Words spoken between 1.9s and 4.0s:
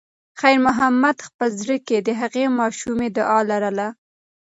د هغې ماشومې دعا لرله.